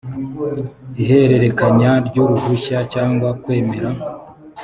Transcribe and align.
ihererekanya 1.01 1.91
ry 2.07 2.15
uruhushya 2.23 2.77
cyangwa 2.93 3.29
kwemera 3.41 3.89